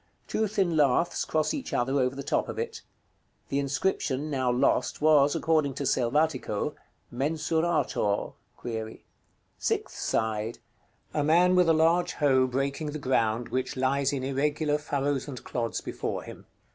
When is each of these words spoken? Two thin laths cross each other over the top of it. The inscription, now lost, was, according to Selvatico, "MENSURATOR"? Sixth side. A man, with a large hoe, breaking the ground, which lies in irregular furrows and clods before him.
Two 0.27 0.47
thin 0.47 0.75
laths 0.75 1.25
cross 1.25 1.53
each 1.53 1.73
other 1.73 1.99
over 1.99 2.15
the 2.15 2.23
top 2.23 2.49
of 2.49 2.57
it. 2.57 2.81
The 3.49 3.59
inscription, 3.59 4.31
now 4.31 4.51
lost, 4.51 4.99
was, 4.99 5.35
according 5.35 5.75
to 5.75 5.83
Selvatico, 5.85 6.73
"MENSURATOR"? 7.11 8.33
Sixth 9.59 9.95
side. 9.95 10.57
A 11.13 11.23
man, 11.23 11.53
with 11.55 11.69
a 11.69 11.73
large 11.73 12.13
hoe, 12.13 12.47
breaking 12.47 12.93
the 12.93 12.97
ground, 12.97 13.49
which 13.49 13.77
lies 13.77 14.11
in 14.11 14.23
irregular 14.23 14.79
furrows 14.79 15.27
and 15.27 15.43
clods 15.43 15.81
before 15.81 16.23
him. 16.23 16.47